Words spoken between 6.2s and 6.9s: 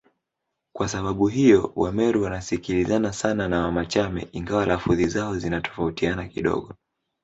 kidogo